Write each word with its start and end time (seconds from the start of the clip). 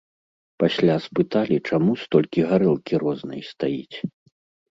Пасля 0.61 0.95
спыталі, 1.05 1.57
чаму 1.73 1.91
столькі 2.03 2.45
гарэлкі 2.51 2.93
рознай 3.05 3.41
стаіць? 3.53 3.97